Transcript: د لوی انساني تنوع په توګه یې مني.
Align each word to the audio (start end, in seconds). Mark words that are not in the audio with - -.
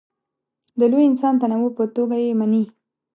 د 0.79 0.81
لوی 0.91 1.03
انساني 1.07 1.37
تنوع 1.41 1.69
په 1.77 1.83
توګه 1.95 2.15
یې 2.23 2.31
مني. 2.39 2.63